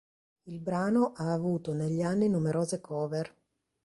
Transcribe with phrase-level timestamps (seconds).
[0.45, 3.31] Il brano ha avuto negli anni numerose cover.